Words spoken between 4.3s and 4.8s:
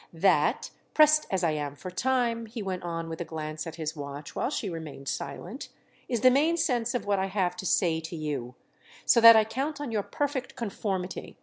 while she